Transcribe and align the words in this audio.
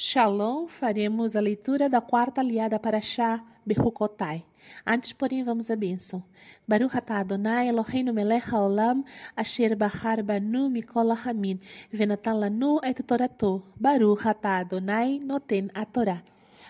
Shalom, 0.00 0.68
faremos 0.68 1.34
a 1.34 1.40
leitura 1.40 1.88
da 1.88 2.00
quarta 2.00 2.40
aliada 2.40 2.78
para 2.78 3.00
Shá 3.00 3.44
Behukotai. 3.66 4.44
Antes, 4.86 5.12
porém, 5.12 5.42
vamos 5.42 5.72
à 5.72 5.74
bênção. 5.74 6.22
Baruch 6.68 6.96
atah 6.96 7.18
Adonai 7.18 7.66
Eloheinu 7.66 8.12
melech 8.12 8.46
haolam 8.48 9.04
asher 9.34 9.74
bahar 9.74 10.22
banu 10.22 10.70
mikol 10.70 11.10
hamin 11.10 11.58
venatan 11.90 12.38
lanu 12.38 12.78
et 12.84 13.02
torato. 13.02 13.64
Baruch 13.74 14.24
atah 14.24 14.60
Adonai 14.60 15.18
noten 15.18 15.68
a 15.74 15.84
Torá. 15.84 16.22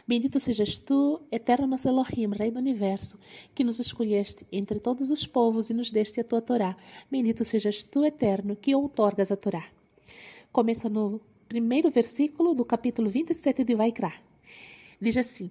Bendito 0.07 0.41
sejas 0.41 0.79
tu, 0.79 1.21
eterno 1.31 1.67
nosso 1.67 1.87
Elohim, 1.87 2.31
Rei 2.33 2.51
do 2.51 2.59
Universo, 2.59 3.19
que 3.55 3.63
nos 3.63 3.79
escolheste 3.79 4.47
entre 4.51 4.81
todos 4.81 5.11
os 5.11 5.27
povos 5.27 5.69
e 5.69 5.75
nos 5.75 5.91
deste 5.91 6.19
a 6.19 6.25
tua 6.25 6.41
Torá. 6.41 6.79
Bendito 7.11 7.45
sejas 7.45 7.83
tu, 7.83 8.07
eterno, 8.07 8.57
que 8.57 8.75
outorgas 8.75 9.31
a 9.31 9.37
Torá. 9.37 9.67
Começa 10.51 10.89
no 10.89 11.21
primeiro 11.49 11.91
versículo 11.91 12.55
do 12.55 12.64
capítulo 12.64 13.09
27 13.09 13.64
de 13.64 13.75
Vaikra. 13.75 14.12
Diz 15.00 15.17
assim: 15.17 15.50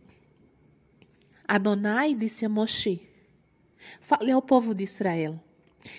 Adonai 1.48 2.14
disse 2.14 2.46
a 2.46 2.50
Moshe: 2.50 3.02
Fale 4.00 4.32
ao 4.32 4.42
povo 4.42 4.76
de 4.76 4.84
Israel. 4.84 5.40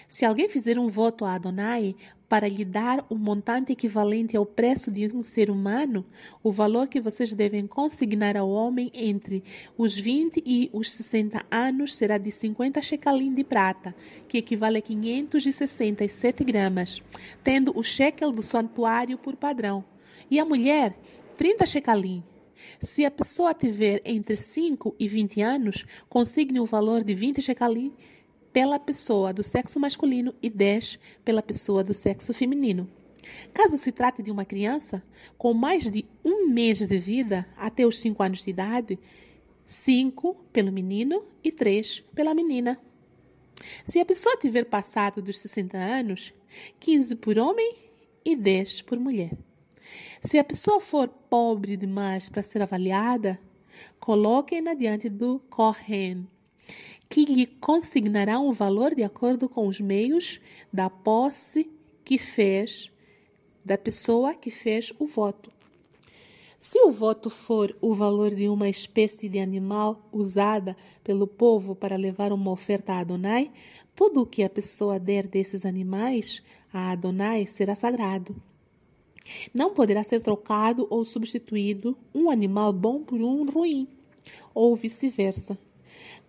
Se 0.08 0.24
alguém 0.24 0.48
fizer 0.48 0.78
um 0.78 0.88
voto 0.88 1.24
a 1.24 1.34
Adonai 1.34 1.96
para 2.28 2.46
lhe 2.46 2.64
dar 2.64 3.04
um 3.10 3.16
montante 3.16 3.72
equivalente 3.72 4.36
ao 4.36 4.44
preço 4.44 4.90
de 4.90 5.06
um 5.14 5.22
ser 5.22 5.50
humano, 5.50 6.04
o 6.42 6.52
valor 6.52 6.86
que 6.86 7.00
vocês 7.00 7.32
devem 7.32 7.66
consignar 7.66 8.36
ao 8.36 8.50
homem 8.50 8.90
entre 8.92 9.42
os 9.78 9.96
20 9.96 10.42
e 10.44 10.68
os 10.72 10.92
60 10.92 11.42
anos 11.50 11.96
será 11.96 12.18
de 12.18 12.30
50 12.30 12.82
shekelim 12.82 13.32
de 13.32 13.42
prata, 13.42 13.94
que 14.28 14.38
equivale 14.38 14.78
a 14.78 14.82
567 14.82 16.44
gramas, 16.44 17.02
tendo 17.42 17.72
o 17.76 17.82
shekel 17.82 18.30
do 18.30 18.42
santuário 18.42 19.16
por 19.16 19.34
padrão. 19.34 19.82
E 20.30 20.38
a 20.38 20.44
mulher, 20.44 20.98
30 21.36 21.64
shekelim. 21.64 22.22
Se 22.80 23.04
a 23.04 23.10
pessoa 23.10 23.54
tiver 23.54 24.02
entre 24.04 24.36
5 24.36 24.94
e 24.98 25.08
20 25.08 25.40
anos, 25.40 25.86
consigne 26.08 26.60
o 26.60 26.66
valor 26.66 27.02
de 27.02 27.14
20 27.14 27.40
shekelim 27.40 27.94
pela 28.52 28.78
pessoa 28.78 29.32
do 29.32 29.42
sexo 29.42 29.80
masculino 29.80 30.34
e 30.42 30.50
10 30.50 30.98
pela 31.24 31.42
pessoa 31.42 31.82
do 31.82 31.94
sexo 31.94 32.34
feminino. 32.34 32.88
Caso 33.54 33.76
se 33.78 33.90
trate 33.90 34.22
de 34.22 34.30
uma 34.30 34.44
criança 34.44 35.02
com 35.36 35.54
mais 35.54 35.90
de 35.90 36.04
um 36.24 36.48
mês 36.48 36.86
de 36.86 36.98
vida 36.98 37.46
até 37.56 37.86
os 37.86 37.98
5 37.98 38.22
anos 38.22 38.44
de 38.44 38.50
idade, 38.50 38.98
5 39.64 40.34
pelo 40.52 40.72
menino 40.72 41.24
e 41.42 41.50
3 41.50 42.00
pela 42.14 42.34
menina. 42.34 42.78
Se 43.84 43.98
a 43.98 44.04
pessoa 44.04 44.36
tiver 44.36 44.64
passado 44.64 45.22
dos 45.22 45.38
60 45.38 45.76
anos, 45.78 46.32
15 46.80 47.16
por 47.16 47.38
homem 47.38 47.76
e 48.24 48.36
10 48.36 48.82
por 48.82 48.98
mulher. 48.98 49.32
Se 50.22 50.38
a 50.38 50.44
pessoa 50.44 50.80
for 50.80 51.08
pobre 51.08 51.76
demais 51.76 52.28
para 52.28 52.42
ser 52.42 52.62
avaliada, 52.62 53.38
coloquem-na 54.00 54.74
diante 54.74 55.08
do 55.08 55.40
Kohen, 55.50 56.26
que 57.08 57.24
lhe 57.24 57.46
consignará 57.46 58.38
um 58.38 58.52
valor 58.52 58.94
de 58.94 59.02
acordo 59.02 59.48
com 59.48 59.66
os 59.66 59.80
meios 59.80 60.40
da 60.72 60.90
posse 60.90 61.70
que 62.04 62.18
fez, 62.18 62.90
da 63.64 63.78
pessoa 63.78 64.34
que 64.34 64.50
fez 64.50 64.92
o 64.98 65.06
voto. 65.06 65.52
Se 66.58 66.80
o 66.80 66.90
voto 66.90 67.30
for 67.30 67.76
o 67.80 67.94
valor 67.94 68.34
de 68.34 68.48
uma 68.48 68.68
espécie 68.68 69.28
de 69.28 69.38
animal 69.38 70.08
usada 70.10 70.76
pelo 71.04 71.24
povo 71.24 71.76
para 71.76 71.94
levar 71.94 72.32
uma 72.32 72.50
oferta 72.50 72.94
a 72.94 72.98
Adonai, 72.98 73.52
tudo 73.94 74.22
o 74.22 74.26
que 74.26 74.42
a 74.42 74.50
pessoa 74.50 74.98
der 74.98 75.28
desses 75.28 75.64
animais 75.64 76.42
a 76.72 76.90
Adonai 76.90 77.46
será 77.46 77.76
sagrado. 77.76 78.34
Não 79.52 79.74
poderá 79.74 80.02
ser 80.02 80.20
trocado 80.20 80.86
ou 80.90 81.04
substituído 81.04 81.96
um 82.14 82.30
animal 82.30 82.72
bom 82.72 83.02
por 83.02 83.20
um 83.20 83.44
ruim, 83.44 83.88
ou 84.54 84.74
vice-versa. 84.76 85.58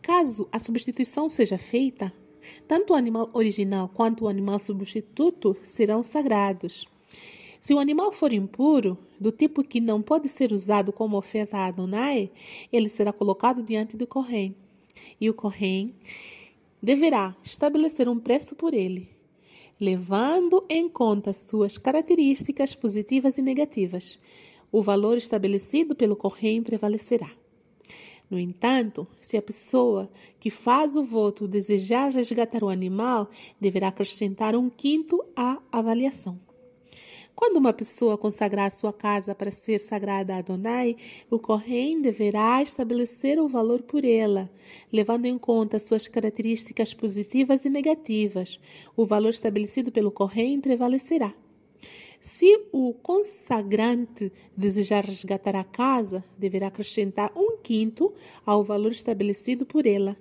Caso 0.02 0.48
a 0.52 0.60
substituição 0.60 1.28
seja 1.28 1.58
feita, 1.58 2.14
tanto 2.68 2.94
o 2.94 2.96
animal 2.96 3.30
original 3.34 3.90
quanto 3.94 4.26
o 4.26 4.28
animal 4.28 4.60
substituto 4.60 5.56
serão 5.64 6.04
sagrados. 6.04 6.86
Se 7.62 7.74
o 7.74 7.80
animal 7.80 8.12
for 8.12 8.32
impuro, 8.32 8.98
do 9.20 9.32
tipo 9.32 9.64
que 9.64 9.82
não 9.82 10.02
pode 10.02 10.30
ser 10.30 10.54
usado 10.54 10.94
como 10.94 11.18
oferta 11.18 11.58
a 11.58 11.66
Adonai, 11.66 12.32
ele 12.72 12.88
será 12.88 13.12
colocado 13.12 13.62
diante 13.62 13.98
do 13.98 14.08
Corém. 14.08 14.56
E 15.20 15.30
o 15.30 15.34
Corém 15.34 15.94
deverá 16.82 17.36
estabelecer 17.44 18.08
um 18.08 18.18
preço 18.18 18.56
por 18.56 18.74
ele, 18.74 19.10
levando 19.80 20.66
em 20.70 20.90
conta 20.90 21.32
suas 21.32 21.78
características 21.78 22.76
positivas 22.76 23.38
e 23.38 23.42
negativas. 23.42 24.20
O 24.72 24.84
valor 24.84 25.18
estabelecido 25.18 25.96
pelo 25.96 26.16
Corém 26.16 26.62
prevalecerá. 26.62 27.32
No 28.30 28.38
entanto, 28.38 29.08
se 29.20 29.38
a 29.38 29.42
pessoa 29.42 30.10
que 30.40 30.50
faz 30.50 30.96
o 30.96 31.04
voto 31.04 31.48
desejar 31.48 32.12
resgatar 32.12 32.64
o 32.64 32.70
animal, 32.70 33.30
deverá 33.60 33.88
acrescentar 33.88 34.56
um 34.56 34.70
quinto 34.70 35.26
à 35.36 35.60
avaliação. 35.72 36.40
Quando 37.40 37.56
uma 37.56 37.72
pessoa 37.72 38.18
consagrar 38.18 38.70
sua 38.70 38.92
casa 38.92 39.34
para 39.34 39.50
ser 39.50 39.80
sagrada 39.80 40.36
a 40.36 40.40
Adonai, 40.40 40.98
o 41.32 41.40
Kohen 41.40 42.02
deverá 42.02 42.62
estabelecer 42.62 43.40
o 43.40 43.48
valor 43.48 43.82
por 43.82 44.04
ela, 44.04 44.52
levando 44.92 45.26
em 45.26 45.38
conta 45.38 45.80
suas 45.80 46.06
características 46.06 46.94
positivas 46.94 47.64
e 47.64 47.70
negativas. 47.70 48.60
O 48.94 49.06
valor 49.06 49.30
estabelecido 49.30 49.90
pelo 49.90 50.12
Kohen 50.12 50.60
prevalecerá. 50.60 51.34
Se 52.20 52.66
o 52.74 52.94
consagrante 52.96 54.34
desejar 54.58 55.06
resgatar 55.06 55.56
a 55.56 55.64
casa, 55.64 56.22
deverá 56.38 56.68
acrescentar 56.68 57.32
um 57.38 57.56
quinto 57.56 58.14
ao 58.46 58.66
valor 58.66 58.92
estabelecido 58.92 59.66
por 59.66 59.88
ela, 59.88 60.18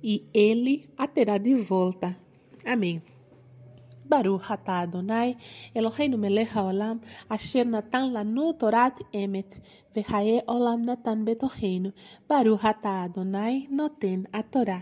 e 0.00 0.22
ele 0.32 0.88
a 0.96 1.08
terá 1.08 1.36
de 1.36 1.56
volta. 1.56 2.16
Amém. 2.64 3.02
Baruch 4.14 4.46
atah 4.54 4.82
Adonai, 4.86 5.36
Eloheinu 5.74 6.16
melech 6.24 6.52
haolam, 6.54 6.96
asher 7.28 7.66
natan 7.66 8.12
lanu 8.14 8.46
torat 8.60 8.96
emet, 9.12 9.50
vehaye 9.94 10.36
olam 10.46 10.80
natan 10.88 11.18
betoheinu. 11.26 11.90
Baruch 12.28 12.64
atah 12.72 13.04
Adonai, 13.06 13.66
noten 13.78 14.20
a 14.32 14.42
Torá. 14.52 14.80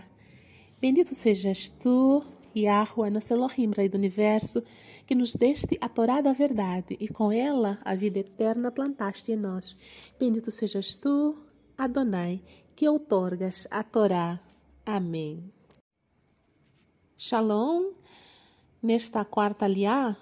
Bendito 0.79 1.15
sejas 1.15 1.61
tu, 1.81 2.21
Yahweh, 2.55 3.09
nosso 3.09 3.33
Elohim, 3.33 3.71
Rei 3.75 3.89
do 3.89 3.97
Universo, 3.97 4.61
que 5.07 5.15
nos 5.15 5.33
deste 5.33 5.79
a 5.81 5.89
Torá 5.89 6.21
da 6.21 6.33
verdade 6.33 6.95
e 6.99 7.07
com 7.07 7.31
ela 7.31 7.79
a 7.83 7.95
vida 7.95 8.19
eterna 8.19 8.69
plantaste 8.69 9.31
em 9.31 9.35
nós. 9.35 9.75
Bendito 10.19 10.51
sejas 10.51 10.93
tu, 10.93 11.35
Adonai, 11.75 12.43
que 12.75 12.87
outorgas 12.87 13.67
a 13.71 13.81
Torá. 13.83 14.39
Amém. 14.85 15.51
Shalom. 17.17 17.93
Nesta 18.83 19.23
quarta 19.23 19.63
aliá, 19.63 20.17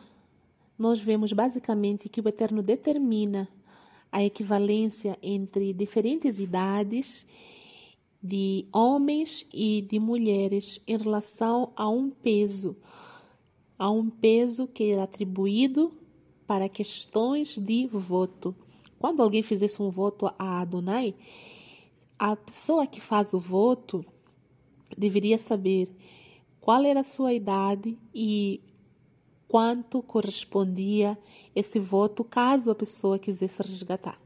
nós 0.77 0.99
vemos 0.99 1.33
basicamente 1.33 2.07
que 2.07 2.22
o 2.22 2.29
Eterno 2.29 2.61
determina 2.61 3.49
a 4.11 4.23
equivalência 4.23 5.17
entre 5.22 5.73
diferentes 5.73 6.39
idades 6.39 7.25
de 8.21 8.67
homens 8.71 9.47
e 9.51 9.81
de 9.81 10.00
mulheres 10.00 10.79
em 10.88 10.95
relação 10.95 11.73
a 11.75 11.89
um 11.89 12.11
peso 12.11 12.77
há 13.81 13.89
um 13.89 14.11
peso 14.11 14.67
que 14.67 14.91
é 14.91 15.01
atribuído 15.01 15.91
para 16.45 16.69
questões 16.69 17.57
de 17.57 17.88
voto. 17.88 18.55
Quando 19.00 19.23
alguém 19.23 19.41
fizesse 19.41 19.81
um 19.81 19.89
voto 19.89 20.27
a 20.38 20.61
Adonai, 20.61 21.16
a 22.19 22.35
pessoa 22.35 22.85
que 22.85 23.01
faz 23.01 23.33
o 23.33 23.39
voto 23.39 24.05
deveria 24.95 25.39
saber 25.39 25.89
qual 26.61 26.85
era 26.85 26.99
a 26.99 27.03
sua 27.03 27.33
idade 27.33 27.97
e 28.13 28.61
quanto 29.47 30.01
correspondia 30.01 31.17
esse 31.53 31.79
voto 31.79 32.23
caso 32.23 32.69
a 32.69 32.75
pessoa 32.75 33.19
quisesse 33.19 33.61
resgatar. 33.61 34.22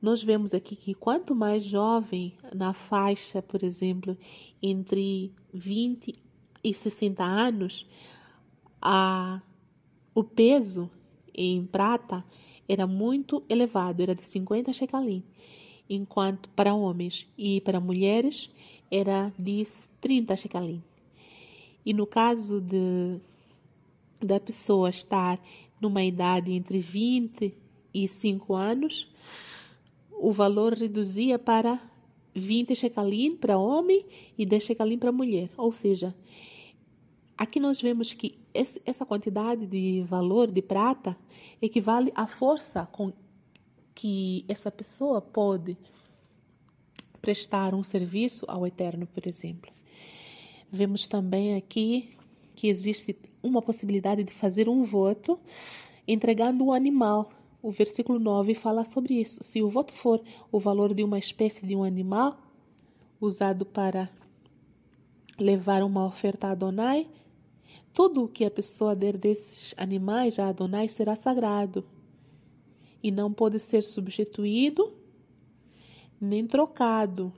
Nós 0.00 0.22
vemos 0.22 0.54
aqui 0.54 0.76
que 0.76 0.94
quanto 0.94 1.34
mais 1.34 1.64
jovem 1.64 2.32
na 2.54 2.72
faixa, 2.72 3.42
por 3.42 3.64
exemplo, 3.64 4.16
entre 4.62 5.34
20 5.52 6.14
e 6.62 6.72
60 6.72 7.22
anos, 7.24 7.84
a, 8.80 9.42
o 10.14 10.22
peso 10.22 10.88
em 11.34 11.66
prata 11.66 12.24
era 12.68 12.86
muito 12.86 13.42
elevado, 13.48 14.00
era 14.02 14.14
de 14.14 14.24
50 14.24 14.72
shekalim, 14.72 15.24
enquanto 15.90 16.48
para 16.50 16.74
homens 16.74 17.26
e 17.36 17.60
para 17.62 17.80
mulheres 17.80 18.50
era 18.90 19.32
de 19.36 19.64
30 20.00 20.36
shekalim. 20.36 20.82
E 21.84 21.92
no 21.92 22.06
caso 22.06 22.60
de 22.60 23.20
da 24.20 24.40
pessoa 24.40 24.90
estar 24.90 25.40
numa 25.80 26.02
idade 26.02 26.52
entre 26.52 26.78
20 26.78 27.54
e 27.94 28.08
5 28.08 28.54
anos, 28.54 29.08
o 30.10 30.32
valor 30.32 30.74
reduzia 30.74 31.38
para 31.38 31.80
20 32.34 32.74
shekalim 32.74 33.36
para 33.36 33.58
homem 33.58 34.04
e 34.36 34.44
10 34.44 34.62
shekalim 34.62 34.98
para 34.98 35.12
mulher. 35.12 35.50
Ou 35.56 35.72
seja, 35.72 36.14
aqui 37.36 37.60
nós 37.60 37.80
vemos 37.80 38.12
que 38.12 38.38
essa 38.52 39.06
quantidade 39.06 39.66
de 39.66 40.02
valor 40.02 40.50
de 40.50 40.60
prata 40.60 41.16
equivale 41.62 42.12
à 42.14 42.26
força 42.26 42.86
com 42.90 43.12
que 43.94 44.44
essa 44.48 44.70
pessoa 44.70 45.20
pode 45.20 45.76
prestar 47.20 47.74
um 47.74 47.82
serviço 47.82 48.44
ao 48.48 48.66
Eterno, 48.66 49.06
por 49.06 49.26
exemplo. 49.26 49.77
Vemos 50.70 51.06
também 51.06 51.56
aqui 51.56 52.10
que 52.54 52.68
existe 52.68 53.16
uma 53.42 53.62
possibilidade 53.62 54.22
de 54.22 54.32
fazer 54.32 54.68
um 54.68 54.82
voto 54.82 55.38
entregando 56.06 56.64
um 56.64 56.72
animal. 56.72 57.30
O 57.62 57.70
versículo 57.70 58.18
9 58.18 58.54
fala 58.54 58.84
sobre 58.84 59.14
isso. 59.14 59.42
Se 59.42 59.62
o 59.62 59.68
voto 59.68 59.92
for 59.92 60.22
o 60.52 60.60
valor 60.60 60.92
de 60.92 61.02
uma 61.02 61.18
espécie 61.18 61.66
de 61.66 61.74
um 61.74 61.82
animal 61.82 62.38
usado 63.20 63.64
para 63.64 64.10
levar 65.38 65.82
uma 65.82 66.04
oferta 66.04 66.48
a 66.48 66.50
Adonai, 66.50 67.08
tudo 67.94 68.24
o 68.24 68.28
que 68.28 68.44
a 68.44 68.50
pessoa 68.50 68.94
der 68.94 69.16
desses 69.16 69.74
animais 69.76 70.38
a 70.38 70.48
Adonai 70.48 70.88
será 70.88 71.16
sagrado 71.16 71.84
e 73.02 73.10
não 73.10 73.32
pode 73.32 73.58
ser 73.58 73.82
substituído 73.82 74.92
nem 76.20 76.46
trocado 76.46 77.32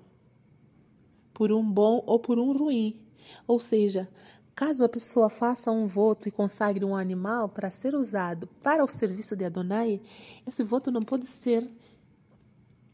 por 1.33 1.53
um 1.53 1.63
bom 1.63 2.03
ou 2.07 2.19
por 2.19 2.39
um 2.39 2.53
ruim. 2.53 2.99
Ou 3.47 3.61
seja, 3.61 4.09
caso 4.55 4.85
a 4.85 4.89
pessoa 4.89 5.31
faça 5.31 5.71
um 5.71 5.87
voto 5.87 6.29
e 6.29 6.31
consagre 6.31 6.85
um 6.85 6.95
animal 6.95 7.49
para 7.49 7.71
ser 7.71 7.95
usado 7.95 8.47
para 8.63 8.85
o 8.85 8.89
serviço 8.89 9.37
de 9.37 9.45
Adonai, 9.45 10.01
esse 10.47 10.63
voto 10.63 10.91
não 10.91 11.03
pode 11.03 11.27
ser 11.27 11.67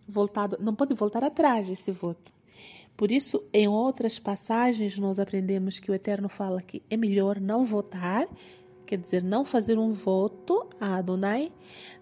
voltado, 0.06 0.56
não 0.60 0.74
pode 0.74 0.94
voltar 0.94 1.24
atrás 1.24 1.68
esse 1.70 1.90
voto. 1.90 2.32
Por 2.96 3.10
isso, 3.10 3.44
em 3.52 3.68
outras 3.68 4.18
passagens, 4.18 4.98
nós 4.98 5.18
aprendemos 5.18 5.78
que 5.78 5.90
o 5.90 5.94
Eterno 5.94 6.28
fala 6.28 6.62
que 6.62 6.82
é 6.88 6.96
melhor 6.96 7.38
não 7.38 7.64
votar, 7.64 8.26
quer 8.86 8.96
dizer, 8.96 9.22
não 9.22 9.44
fazer 9.44 9.78
um 9.78 9.92
voto 9.92 10.66
a 10.80 10.96
Adonai, 10.96 11.52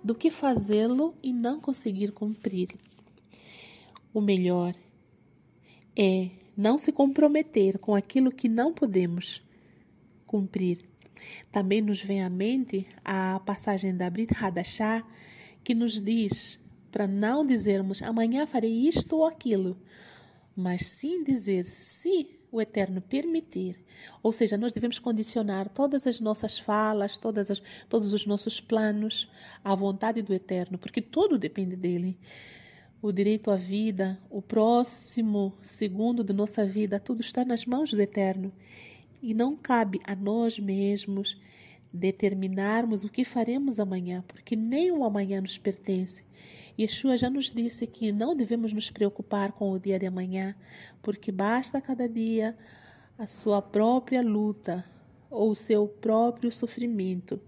do 0.03 0.15
que 0.15 0.31
fazê-lo 0.31 1.15
e 1.23 1.33
não 1.33 1.61
conseguir 1.61 2.13
cumprir. 2.13 2.69
O 4.13 4.21
melhor 4.21 4.75
é 5.97 6.31
não 6.57 6.79
se 6.79 6.93
comprometer 6.93 7.79
com 7.79 7.95
aquilo 7.95 8.31
que 8.31 8.49
não 8.49 8.73
podemos 8.73 9.43
cumprir. 10.27 10.79
Também 11.51 11.81
nos 11.81 12.03
vem 12.03 12.23
à 12.23 12.31
mente 12.31 12.87
a 13.05 13.41
passagem 13.41 13.97
da 13.97 14.11
Brit 14.11 14.35
Hadashah, 14.35 15.05
que 15.63 15.75
nos 15.75 16.01
diz 16.01 16.61
para 16.91 17.07
não 17.07 17.45
dizermos 17.45 18.03
amanhã 18.03 18.47
farei 18.47 18.89
isto 18.89 19.17
ou 19.17 19.27
aquilo, 19.27 19.77
mas 20.55 20.87
sim 20.87 21.25
dizer 21.25 21.65
se 21.65 22.29
o 22.53 22.61
Eterno 22.61 23.01
permitir. 23.01 23.85
Ou 24.23 24.33
seja, 24.33 24.57
nós 24.57 24.73
devemos 24.73 24.99
condicionar 24.99 25.69
todas 25.69 26.07
as 26.07 26.21
nossas 26.21 26.59
falas, 26.59 27.19
todas 27.19 27.51
as, 27.51 27.61
todos 27.89 28.13
os 28.13 28.27
nossos 28.27 28.61
planos 28.61 29.29
à 29.65 29.75
vontade 29.75 30.23
do 30.23 30.33
Eterno, 30.33 30.79
porque 30.79 31.01
tudo 31.01 31.39
depende 31.39 31.75
dele. 31.75 32.17
O 33.05 33.13
direito 33.13 33.51
à 33.51 33.57
vida, 33.57 34.19
o 34.31 34.41
próximo 34.41 35.53
segundo 35.61 36.25
de 36.25 36.33
nossa 36.33 36.65
vida, 36.65 36.99
tudo 36.99 37.21
está 37.21 37.45
nas 37.45 37.67
mãos 37.67 37.93
do 37.93 38.01
Eterno. 38.01 38.51
E 39.21 39.35
não 39.35 39.55
cabe 39.55 39.99
a 40.07 40.17
nós 40.17 40.59
mesmos 40.59 41.39
determinarmos 41.93 43.05
o 43.05 43.11
que 43.11 43.23
faremos 43.23 43.79
amanhã, 43.79 44.25
porque 44.27 44.57
nem 44.57 44.91
o 44.91 45.05
amanhã 45.05 45.43
nos 45.43 45.59
pertence. 45.59 46.25
Yeshua 46.81 47.19
já 47.19 47.29
nos 47.29 47.51
disse 47.53 47.87
que 47.87 48.11
não 48.11 48.35
devemos 48.35 48.73
nos 48.73 48.91
preocupar 48.91 49.53
com 49.53 49.71
o 49.71 49.79
dia 49.79 49.99
de 49.99 50.07
amanhã, 50.07 50.57
porque 51.03 51.31
basta 51.31 51.83
cada 51.83 52.09
dia 52.09 52.57
a 53.19 53.27
sua 53.27 53.61
própria 53.61 54.23
luta 54.23 54.83
ou 55.31 55.51
o 55.51 55.55
seu 55.55 55.87
próprio 55.87 56.51
sofrimento. 56.51 57.39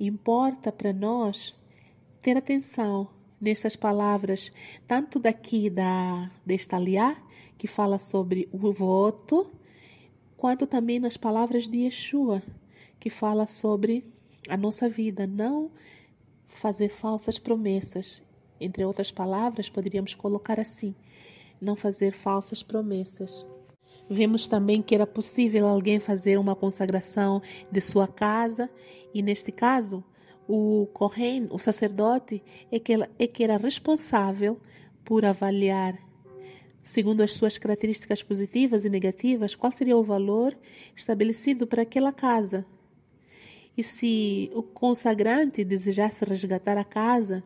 Importa 0.00 0.72
para 0.72 0.92
nós 0.92 1.54
ter 2.20 2.36
atenção 2.36 3.08
nestas 3.40 3.76
palavras, 3.76 4.52
tanto 4.86 5.18
daqui 5.18 5.68
da 5.68 6.30
desta 6.44 6.76
aliá, 6.76 7.16
que 7.58 7.66
fala 7.66 7.98
sobre 7.98 8.48
o 8.52 8.72
voto, 8.72 9.50
quanto 10.36 10.66
também 10.66 10.98
nas 10.98 11.16
palavras 11.16 11.68
de 11.68 11.78
Yeshua, 11.78 12.42
que 12.98 13.10
fala 13.10 13.46
sobre 13.46 14.04
a 14.48 14.56
nossa 14.56 14.88
vida, 14.88 15.26
não 15.26 15.70
fazer 16.48 16.88
falsas 16.88 17.38
promessas 17.38 18.22
entre 18.60 18.84
outras 18.84 19.10
palavras, 19.10 19.68
poderíamos 19.68 20.14
colocar 20.14 20.58
assim: 20.60 20.94
não 21.60 21.76
fazer 21.76 22.12
falsas 22.12 22.62
promessas. 22.62 23.46
Vemos 24.08 24.46
também 24.46 24.82
que 24.82 24.94
era 24.94 25.06
possível 25.06 25.66
alguém 25.66 25.98
fazer 25.98 26.38
uma 26.38 26.54
consagração 26.54 27.40
de 27.70 27.80
sua 27.80 28.06
casa, 28.06 28.68
e 29.12 29.22
neste 29.22 29.50
caso, 29.50 30.04
o 30.48 30.88
Kohen, 30.92 31.48
o 31.50 31.58
sacerdote, 31.58 32.42
é 32.70 32.78
que, 32.78 32.92
é 33.18 33.26
que 33.26 33.44
era 33.44 33.56
responsável 33.56 34.60
por 35.04 35.24
avaliar, 35.24 35.98
segundo 36.82 37.22
as 37.22 37.32
suas 37.32 37.58
características 37.58 38.22
positivas 38.22 38.84
e 38.84 38.90
negativas, 38.90 39.54
qual 39.54 39.72
seria 39.72 39.96
o 39.96 40.02
valor 40.02 40.56
estabelecido 40.94 41.66
para 41.66 41.82
aquela 41.82 42.12
casa. 42.12 42.66
E 43.76 43.82
se 43.82 44.50
o 44.54 44.62
consagrante 44.62 45.64
desejasse 45.64 46.24
resgatar 46.24 46.78
a 46.78 46.84
casa, 46.84 47.42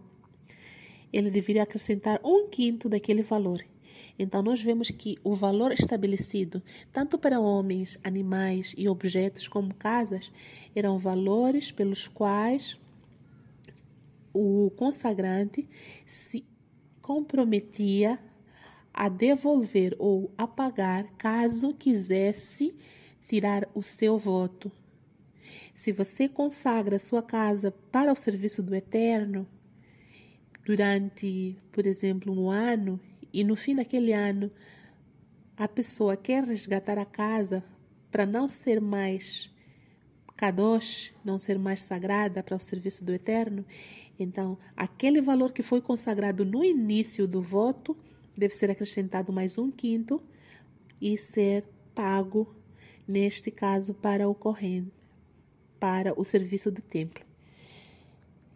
ele 1.12 1.30
deveria 1.30 1.62
acrescentar 1.62 2.20
um 2.22 2.48
quinto 2.48 2.88
daquele 2.88 3.22
valor. 3.22 3.64
Então, 4.18 4.42
nós 4.42 4.60
vemos 4.60 4.90
que 4.90 5.16
o 5.22 5.34
valor 5.34 5.72
estabelecido, 5.72 6.60
tanto 6.92 7.16
para 7.16 7.40
homens, 7.40 7.98
animais 8.02 8.74
e 8.76 8.88
objetos 8.88 9.46
como 9.46 9.72
casas, 9.72 10.30
eram 10.74 10.98
valores 10.98 11.70
pelos 11.70 12.08
quais 12.08 12.76
o 14.38 14.70
consagrante 14.70 15.68
se 16.06 16.44
comprometia 17.02 18.18
a 18.92 19.08
devolver 19.08 19.94
ou 19.98 20.32
a 20.36 20.46
pagar 20.46 21.04
caso 21.16 21.74
quisesse 21.74 22.76
tirar 23.26 23.68
o 23.74 23.82
seu 23.82 24.18
voto. 24.18 24.70
Se 25.74 25.92
você 25.92 26.28
consagra 26.28 26.98
sua 26.98 27.22
casa 27.22 27.70
para 27.70 28.12
o 28.12 28.16
serviço 28.16 28.62
do 28.62 28.74
Eterno, 28.74 29.46
durante, 30.64 31.56
por 31.72 31.86
exemplo, 31.86 32.32
um 32.32 32.50
ano, 32.50 33.00
e 33.32 33.44
no 33.44 33.56
fim 33.56 33.74
daquele 33.74 34.12
ano 34.12 34.50
a 35.56 35.66
pessoa 35.66 36.16
quer 36.16 36.44
resgatar 36.44 36.98
a 36.98 37.04
casa 37.04 37.64
para 38.10 38.24
não 38.24 38.46
ser 38.46 38.80
mais 38.80 39.50
kadosh, 40.38 41.12
não 41.24 41.36
ser 41.36 41.58
mais 41.58 41.82
sagrada 41.82 42.44
para 42.44 42.54
o 42.54 42.60
serviço 42.60 43.04
do 43.04 43.12
Eterno, 43.12 43.66
então 44.16 44.56
aquele 44.76 45.20
valor 45.20 45.52
que 45.52 45.64
foi 45.64 45.80
consagrado 45.80 46.44
no 46.44 46.64
início 46.64 47.26
do 47.26 47.42
voto 47.42 47.96
deve 48.36 48.54
ser 48.54 48.70
acrescentado 48.70 49.32
mais 49.32 49.58
um 49.58 49.68
quinto 49.68 50.22
e 51.00 51.18
ser 51.18 51.64
pago, 51.92 52.54
neste 53.06 53.50
caso, 53.50 53.92
para 53.92 54.28
o 54.28 54.34
corrente, 54.34 54.92
para 55.80 56.18
o 56.18 56.24
serviço 56.24 56.70
do 56.70 56.80
templo. 56.80 57.24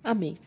Amém. 0.05 0.39